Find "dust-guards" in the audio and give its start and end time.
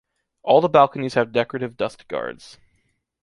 1.77-2.57